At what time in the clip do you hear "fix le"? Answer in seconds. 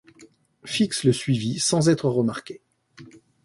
0.65-1.13